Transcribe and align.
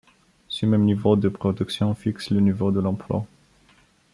Ce 0.47 0.65
même 0.65 0.85
niveau 0.85 1.15
de 1.15 1.29
production 1.29 1.93
fixe 1.93 2.31
le 2.31 2.39
niveau 2.39 2.71
de 2.71 2.79
l'emploi. 2.79 3.23